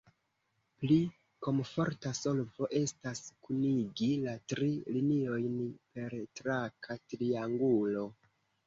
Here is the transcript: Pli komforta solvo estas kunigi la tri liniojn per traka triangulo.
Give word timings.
Pli 0.77 0.95
komforta 1.47 2.13
solvo 2.21 2.71
estas 2.81 3.23
kunigi 3.45 4.11
la 4.25 4.35
tri 4.55 4.73
liniojn 4.97 5.65
per 6.01 6.21
traka 6.43 7.01
triangulo. 7.15 8.11